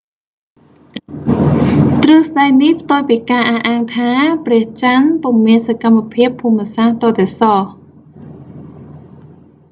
[2.03, 4.09] ទ្រឹស្ដីនេះផ្ទុយពីការអះអាងថា
[4.45, 7.61] ព្រះចន្ទពុំមានសកម្មភាពភូមិសាស្ត្រទាល់តែសោះ